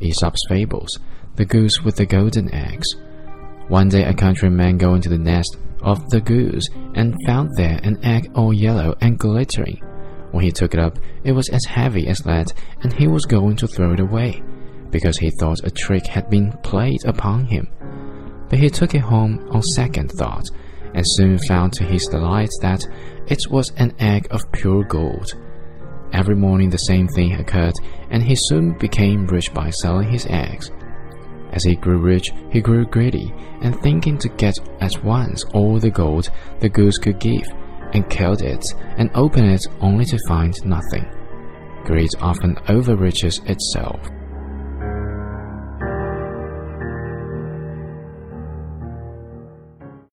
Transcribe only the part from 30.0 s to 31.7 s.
his eggs. As